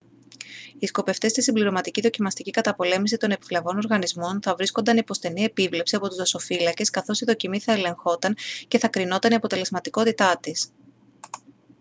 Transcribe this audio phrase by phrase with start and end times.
[0.79, 6.07] οι σκοπευτές στη συμπληρωματική δοκιμαστική καταπολέμηση των επιβλαβών οργανισμών θα βρίσκονταν υπό στενή επίβλεψη από
[6.07, 8.35] τους δασοφύλακες καθώς η δοκιμή θα ελεγχόταν
[8.67, 10.69] και θα κρινόταν η αποτελεσματικότητά της